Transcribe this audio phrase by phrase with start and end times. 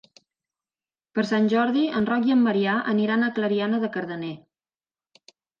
[1.19, 4.35] Per Sant Jordi en Roc i en Maria aniran a Clariana de Cardener.